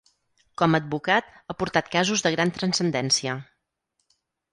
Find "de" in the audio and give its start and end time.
2.29-2.31